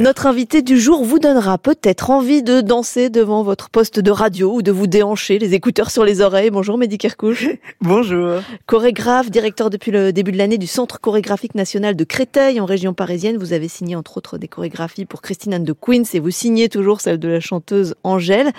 [0.00, 4.54] Notre invité du jour vous donnera peut-être envie de danser devant votre poste de radio
[4.54, 6.50] ou de vous déhancher, les écouteurs sur les oreilles.
[6.50, 7.48] Bonjour Mehdi Kerkouche.
[7.80, 8.40] Bonjour.
[8.66, 12.94] Chorégraphe, directeur depuis le début de l'année du Centre chorégraphique national de Créteil en région
[12.94, 13.38] parisienne.
[13.38, 16.68] Vous avez signé entre autres des chorégraphies pour Christine Anne de Queens et vous signez
[16.68, 18.52] toujours celle de la chanteuse Angèle.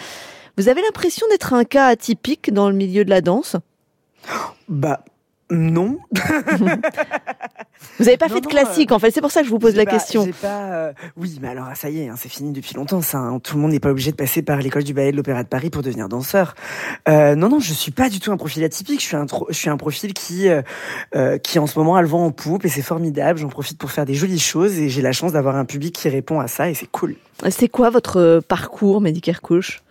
[0.58, 3.56] Vous avez l'impression d'être un cas atypique dans le milieu de la danse?
[4.68, 5.06] Bah
[5.52, 5.98] non.
[7.98, 9.12] vous n'avez pas fait de classique, en fait.
[9.12, 10.28] C'est pour ça que je vous pose la question.
[10.42, 13.02] Pas, euh, Oui, mais alors ça y est, hein, c'est fini depuis longtemps.
[13.02, 13.40] Ça, hein.
[13.40, 15.48] Tout le monde n'est pas obligé de passer par l'école du ballet de l'Opéra de
[15.48, 16.56] Paris pour devenir danseur.
[17.08, 19.02] Euh, non, non, je suis pas du tout un profil atypique.
[19.02, 22.08] Je suis un, je suis un profil qui, euh, qui en ce moment a le
[22.08, 23.40] vent en poupe et c'est formidable.
[23.40, 26.10] J'en profite pour faire des jolies choses et j'ai la chance d'avoir un public qui
[26.10, 27.16] répond à ça et c'est cool.
[27.50, 29.82] C'est quoi votre parcours, médical Couche?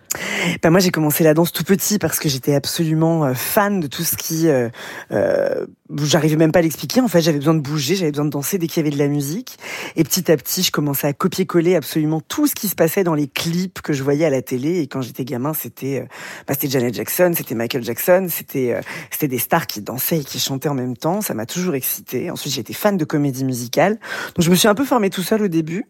[0.61, 3.87] Ben moi j'ai commencé la danse tout petit parce que j'étais absolument euh, fan de
[3.87, 4.69] tout ce qui euh,
[5.11, 5.65] euh,
[6.03, 8.57] j'arrivais même pas à l'expliquer en fait j'avais besoin de bouger j'avais besoin de danser
[8.57, 9.57] dès qu'il y avait de la musique.
[9.95, 13.15] Et petit à petit je commençais à copier-coller absolument tout ce qui se passait dans
[13.15, 14.79] les clips que je voyais à la télé.
[14.79, 16.07] Et quand j'étais gamin c'était
[16.47, 20.39] bah, c'était Janet Jackson c'était Michael Jackson c'était c'était des stars qui dansaient et qui
[20.39, 21.21] chantaient en même temps.
[21.21, 22.29] Ça m'a toujours excité.
[22.29, 23.99] Ensuite j'étais fan de comédie musicale.
[24.35, 25.85] Donc je me suis un peu formée tout seul au début.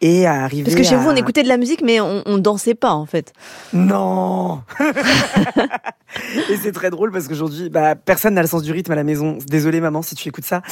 [0.00, 2.38] Et à arriver parce que chez vous on écoutait de la musique mais on, on
[2.38, 3.32] dansait pas en fait.
[3.72, 4.62] Non
[6.50, 9.04] Et c'est très drôle parce qu'aujourd'hui, bah, personne n'a le sens du rythme à la
[9.04, 9.38] maison.
[9.46, 10.62] Désolée maman si tu écoutes ça.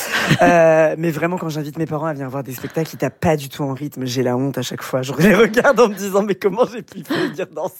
[0.43, 3.37] Euh, mais vraiment, quand j'invite mes parents à venir voir des spectacles qui tapent pas
[3.37, 5.03] du tout en rythme, j'ai la honte à chaque fois.
[5.03, 7.01] Je les regarde en me disant mais comment j'ai pu
[7.35, 7.75] dire danser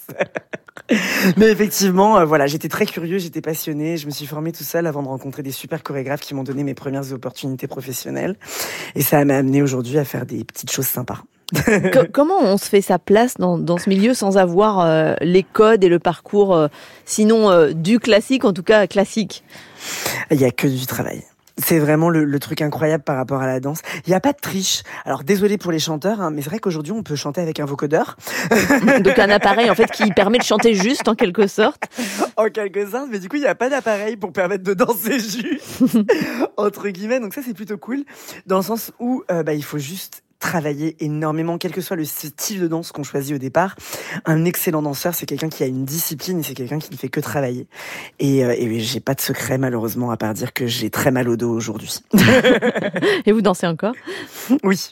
[1.37, 3.97] Mais effectivement, euh, voilà, j'étais très curieux, j'étais passionné.
[3.97, 6.63] Je me suis formée tout seul avant de rencontrer des super chorégraphes qui m'ont donné
[6.63, 8.35] mes premières opportunités professionnelles.
[8.95, 11.23] Et ça m'a amené aujourd'hui à faire des petites choses sympas.
[12.13, 15.83] comment on se fait sa place dans, dans ce milieu sans avoir euh, les codes
[15.83, 16.67] et le parcours, euh,
[17.05, 19.43] sinon euh, du classique, en tout cas classique?
[20.31, 21.23] Il n'y a que du travail.
[21.59, 23.81] C'est vraiment le, truc incroyable par rapport à la danse.
[24.05, 24.83] Il n'y a pas de triche.
[25.05, 27.65] Alors désolé pour les chanteurs, hein, mais c'est vrai qu'aujourd'hui on peut chanter avec un
[27.65, 28.15] vocodeur.
[28.99, 31.83] Donc un appareil en fait qui permet de chanter juste en quelque sorte.
[32.39, 35.17] En quelque sorte, mais du coup il n'y a pas d'appareil pour permettre de danser
[35.17, 35.81] juste
[36.57, 37.19] entre guillemets.
[37.19, 38.03] Donc ça c'est plutôt cool
[38.45, 42.61] dans le sens où bah, il faut juste travailler énormément, quel que soit le style
[42.61, 43.75] de danse qu'on choisit au départ.
[44.25, 47.09] Un excellent danseur, c'est quelqu'un qui a une discipline et c'est quelqu'un qui ne fait
[47.09, 47.67] que travailler.
[48.19, 51.27] Et, euh, et j'ai pas de secret malheureusement à part dire que j'ai très mal
[51.29, 51.99] au dos aujourd'hui.
[53.25, 53.93] et vous dansez encore?
[54.63, 54.91] Oui.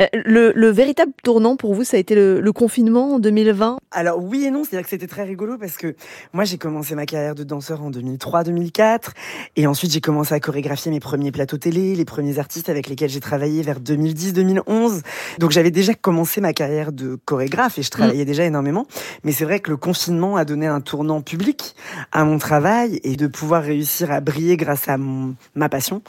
[0.00, 3.78] Euh, le, le, véritable tournant pour vous, ça a été le, le confinement en 2020
[3.92, 5.94] Alors oui et non, c'est-à-dire que c'était très rigolo parce que
[6.32, 9.10] moi j'ai commencé ma carrière de danseur en 2003-2004
[9.56, 13.10] et ensuite j'ai commencé à chorégraphier mes premiers plateaux télé, les premiers artistes avec lesquels
[13.10, 15.02] j'ai travaillé vers 2000 2010-2011.
[15.38, 18.26] Donc j'avais déjà commencé ma carrière de chorégraphe et je travaillais mm.
[18.26, 18.86] déjà énormément.
[19.24, 21.74] Mais c'est vrai que le confinement a donné un tournant public
[22.12, 26.02] à mon travail et de pouvoir réussir à briller grâce à ma passion.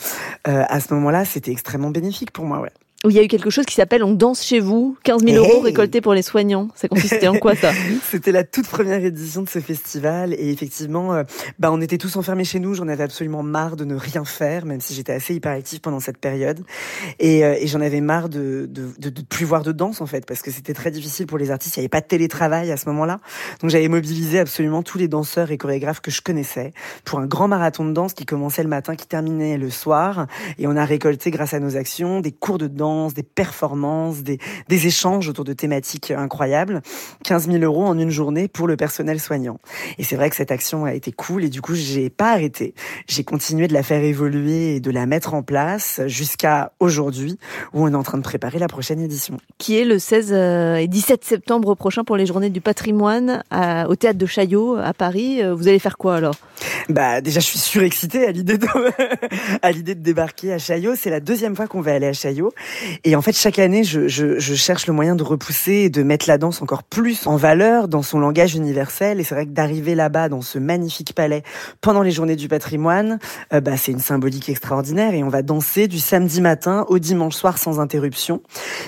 [0.48, 2.60] Euh, à ce moment-là, c'était extrêmement bénéfique pour moi.
[2.60, 2.72] Ouais
[3.04, 5.44] où il y a eu quelque chose qui s'appelle On danse chez vous, 15 000
[5.44, 6.68] euros récoltés pour les soignants.
[6.76, 7.72] Ça consistait en quoi ça?
[8.12, 11.24] C'était la toute première édition de ce festival et effectivement, euh,
[11.58, 12.76] bah on était tous enfermés chez nous.
[12.76, 16.20] J'en avais absolument marre de ne rien faire, même si j'étais assez hyperactive pendant cette
[16.20, 16.64] période.
[17.18, 20.06] Et, euh, et j'en avais marre de, de, de, de, plus voir de danse en
[20.06, 21.78] fait, parce que c'était très difficile pour les artistes.
[21.78, 23.20] Il n'y avait pas de télétravail à ce moment-là,
[23.62, 26.72] donc j'avais mobilisé absolument tous les danseurs et chorégraphes que je connaissais
[27.04, 30.28] pour un grand marathon de danse qui commençait le matin, qui terminait le soir.
[30.60, 34.40] Et on a récolté grâce à nos actions des cours de danse des performances, des,
[34.68, 36.82] des échanges autour de thématiques incroyables.
[37.24, 39.60] 15 000 euros en une journée pour le personnel soignant.
[39.98, 42.74] Et c'est vrai que cette action a été cool et du coup, j'ai pas arrêté.
[43.08, 47.38] J'ai continué de la faire évoluer et de la mettre en place jusqu'à aujourd'hui
[47.74, 49.38] où on est en train de préparer la prochaine édition.
[49.58, 53.44] Qui est le 16 euh, et 17 septembre prochain pour les journées du patrimoine
[53.88, 55.42] au théâtre de Chaillot à Paris.
[55.42, 56.36] Euh, vous allez faire quoi alors?
[56.90, 58.68] Bah déjà, je suis surexcitée à l'idée de
[59.62, 60.96] à l'idée de débarquer à Chaillot.
[60.96, 62.54] C'est la deuxième fois qu'on va aller à Chaillot
[63.04, 66.04] et en fait, chaque année, je, je, je, cherche le moyen de repousser et de
[66.04, 69.20] mettre la danse encore plus en valeur dans son langage universel.
[69.20, 71.44] Et c'est vrai que d'arriver là-bas, dans ce magnifique palais,
[71.82, 73.20] pendant les journées du patrimoine,
[73.54, 75.14] euh, bah, c'est une symbolique extraordinaire.
[75.14, 78.42] Et on va danser du samedi matin au dimanche soir sans interruption.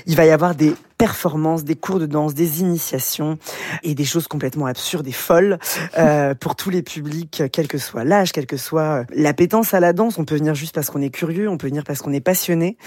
[0.05, 3.37] Il va y avoir des performances, des cours de danse, des initiations
[3.83, 5.59] et des choses complètement absurdes et folles
[5.97, 9.81] euh, pour tous les publics, quel que soit l'âge, quel que soit euh, l'appétence à
[9.81, 10.17] la danse.
[10.17, 12.77] On peut venir juste parce qu'on est curieux, on peut venir parce qu'on est passionné.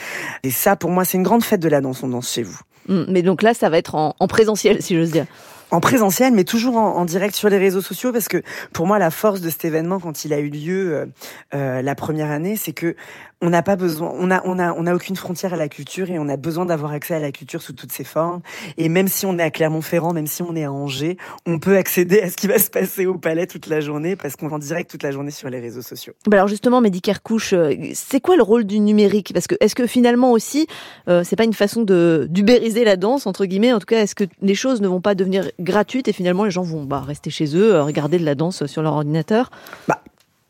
[0.45, 2.03] Et ça, pour moi, c'est une grande fête de la danse.
[2.03, 2.59] On danse chez vous.
[2.89, 5.27] Hum, mais donc là, ça va être en, en présentiel, si j'ose dire.
[5.71, 8.43] En présentiel, mais toujours en, direct sur les réseaux sociaux, parce que
[8.73, 11.07] pour moi, la force de cet événement, quand il a eu lieu euh,
[11.55, 12.97] euh, la première année, c'est que
[13.43, 16.11] on n'a pas besoin, on a, on a, on a aucune frontière à la culture
[16.11, 18.41] et on a besoin d'avoir accès à la culture sous toutes ses formes.
[18.79, 21.77] Et même si on est à Clermont-Ferrand, même si on est à Angers, on peut
[21.77, 24.55] accéder à ce qui va se passer au Palais toute la journée parce qu'on est
[24.55, 26.15] en direct toute la journée sur les réseaux sociaux.
[26.27, 29.33] Bah alors justement, Medicare Couche, euh, c'est quoi le rôle du numérique?
[29.35, 30.67] Parce que est-ce que finalement aussi,
[31.09, 33.73] euh, c'est pas une façon de d'ubériser la danse entre guillemets?
[33.75, 36.51] En tout cas, est-ce que les choses ne vont pas devenir gratuites et finalement les
[36.51, 39.51] gens vont bah, rester chez eux, euh, regarder de la danse sur leur ordinateur
[39.87, 40.01] bah,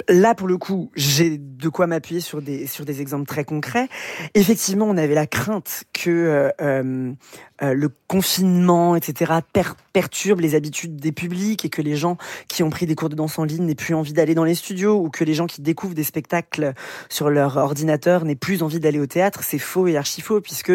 [0.09, 3.89] Là, pour le coup, j'ai de quoi m'appuyer sur des sur des exemples très concrets.
[4.35, 9.33] Effectivement, on avait la crainte que euh, euh, le confinement, etc.,
[9.93, 13.17] perturbe les habitudes des publics et que les gens qui ont pris des cours de
[13.17, 15.61] danse en ligne n'aient plus envie d'aller dans les studios ou que les gens qui
[15.61, 16.75] découvrent des spectacles
[17.09, 19.43] sur leur ordinateur n'aient plus envie d'aller au théâtre.
[19.43, 20.73] C'est faux et archi faux puisque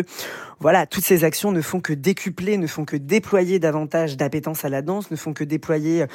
[0.62, 4.70] voilà, toutes ces actions ne font que décupler, ne font que déployer davantage d'appétence à
[4.70, 6.06] la danse, ne font que déployer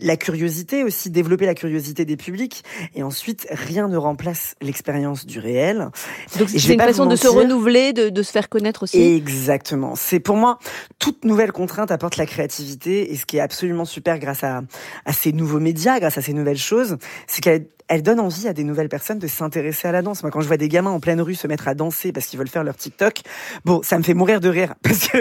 [0.00, 2.64] la curiosité aussi, développer la curiosité des publics
[2.94, 5.90] et ensuite, rien ne remplace l'expérience du réel.
[6.38, 9.00] Donc c'est une façon de se renouveler, de, de, se faire connaître aussi.
[9.00, 9.94] Exactement.
[9.94, 10.58] C'est pour moi
[10.98, 14.62] toute nouvelle contrainte apporte la créativité et ce qui est absolument super grâce à,
[15.04, 16.96] à ces nouveaux médias, grâce à ces nouvelles choses,
[17.26, 20.22] c'est qu'elle elle donne envie à des nouvelles personnes de s'intéresser à la danse.
[20.22, 22.38] Moi, quand je vois des gamins en pleine rue se mettre à danser parce qu'ils
[22.38, 23.20] veulent faire leur TikTok,
[23.64, 25.18] bon, ça me fait mourir de rire parce que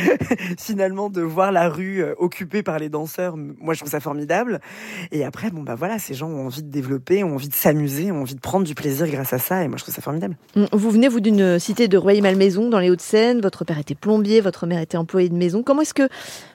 [0.58, 4.60] finalement, de voir la rue euh, occupée par les danseurs, moi, je trouve ça formidable.
[5.12, 8.12] Et après, bon, bah voilà, ces gens ont envie de développer, ont envie de s'amuser,
[8.12, 9.64] ont envie de prendre du plaisir grâce à ça.
[9.64, 10.36] Et moi, je trouve ça formidable.
[10.54, 13.40] Hum, vous venez, vous, d'une cité de Rueil-Malmaison, dans les Hauts-de-Seine.
[13.40, 15.62] Votre père était plombier, votre mère était employée de maison.
[15.62, 16.08] Comment est-ce que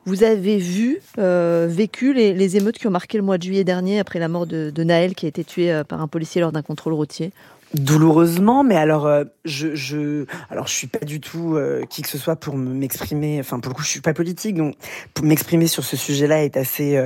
[0.05, 3.63] vous avez vu, euh, vécu les, les, émeutes qui ont marqué le mois de juillet
[3.63, 6.41] dernier après la mort de, de Naël qui a été tué euh, par un policier
[6.41, 7.31] lors d'un contrôle routier?
[7.73, 12.09] Douloureusement mais alors euh, je je alors je suis pas du tout euh, qui que
[12.09, 14.75] ce soit pour m'exprimer enfin pour le coup je suis pas politique donc
[15.13, 16.99] pour m'exprimer sur ce sujet-là est assez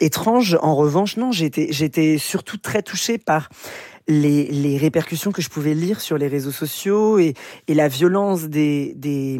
[0.00, 0.58] étrange.
[0.62, 3.48] En revanche non j'étais j'étais surtout très touchée par
[4.08, 7.34] les, les répercussions que je pouvais lire sur les réseaux sociaux et,
[7.68, 9.38] et la violence des, des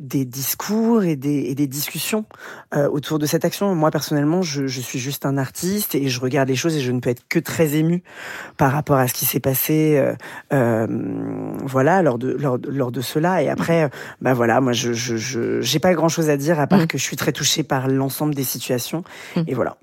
[0.00, 2.24] des discours et des, et des discussions
[2.74, 3.74] euh, autour de cette action.
[3.74, 6.90] Moi personnellement, je, je, suis juste un artiste et je regarde les choses et je
[6.90, 8.02] ne peux être que très ému
[8.56, 10.14] par rapport à ce qui s'est passé, euh,
[10.52, 10.86] euh,
[11.64, 13.42] voilà, lors de lors, lors de cela.
[13.42, 13.90] Et après,
[14.22, 16.86] bah voilà, moi je je j'ai pas grand chose à dire à part mmh.
[16.86, 19.04] que je suis très touchée par l'ensemble des situations
[19.36, 19.40] mmh.
[19.46, 19.76] et voilà.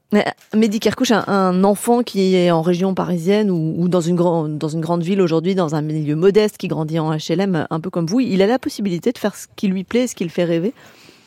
[0.55, 4.57] Mehdi Kerkouche, un, un, enfant qui est en région parisienne ou, ou dans une grande
[4.57, 7.89] dans une grande ville aujourd'hui, dans un milieu modeste, qui grandit en HLM, un peu
[7.89, 10.43] comme vous, il a la possibilité de faire ce qui lui plaît ce qu'il fait
[10.43, 10.73] rêver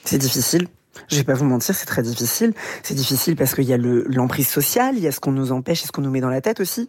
[0.04, 0.68] C'est difficile.
[1.08, 2.52] Je vais pas vous mentir, c'est très difficile.
[2.82, 5.84] C'est difficile parce qu'il y a l'emprise sociale, il y a ce qu'on nous empêche
[5.84, 6.88] et ce qu'on nous met dans la tête aussi.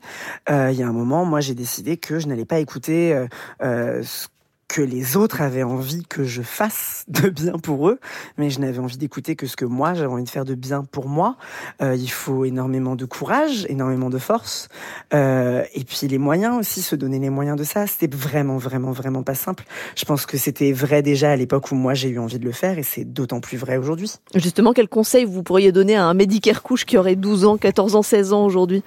[0.49, 3.27] Euh, il y a un moment, moi, j'ai décidé que je n'allais pas écouter euh,
[3.61, 4.27] euh ce
[4.71, 7.99] que les autres avaient envie que je fasse de bien pour eux,
[8.37, 10.85] mais je n'avais envie d'écouter que ce que moi j'avais envie de faire de bien
[10.89, 11.35] pour moi.
[11.81, 14.69] Euh, il faut énormément de courage, énormément de force,
[15.13, 17.85] euh, et puis les moyens aussi, se donner les moyens de ça.
[17.85, 19.65] C'était vraiment, vraiment, vraiment pas simple.
[19.97, 22.53] Je pense que c'était vrai déjà à l'époque où moi j'ai eu envie de le
[22.53, 24.13] faire, et c'est d'autant plus vrai aujourd'hui.
[24.35, 27.97] Justement, quel conseil vous pourriez donner à un médicaire couche qui aurait 12 ans, 14
[27.97, 28.83] ans, 16 ans aujourd'hui?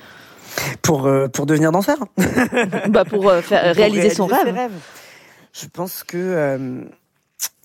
[0.81, 1.99] Pour euh, pour devenir danseur
[2.89, 4.71] bah pour, faire, réaliser, son rêve.
[5.55, 6.83] Je pense que euh,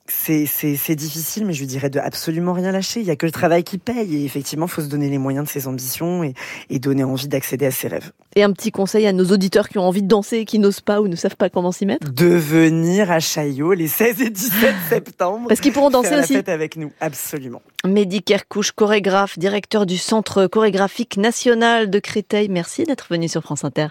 [0.08, 3.00] c'est difficile, mais je lui dirais de absolument rien lâcher.
[3.00, 4.16] Il y a que le travail qui paye.
[4.16, 6.36] Et effectivement, il faut se donner les moyens de ses ambitions et,
[6.70, 8.12] et donner envie d'accéder à ses rêves.
[8.36, 10.82] Et un petit conseil à nos auditeurs qui ont envie de danser et qui n'osent
[10.82, 12.12] pas ou ne savent pas comment s'y mettre?
[12.12, 15.48] De venir à Chaillot les 16 et 17 septembre.
[15.48, 16.34] Parce qu'ils pourront danser faire aussi.
[16.34, 17.64] La fête avec nous, absolument.
[17.86, 22.50] Mehdi Kerkouche, chorégraphe, directeur du Centre chorégraphique national de Créteil.
[22.50, 23.88] Merci d'être venu sur France Inter.